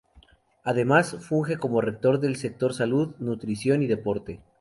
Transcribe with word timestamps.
Además 0.63 1.15
funge 1.19 1.57
como 1.59 1.79
rector 1.79 2.19
del 2.19 2.35
Sector 2.35 2.73
Salud, 2.73 3.13
Nutrición 3.19 3.83
y 3.83 3.87
Deporte. 3.87 4.39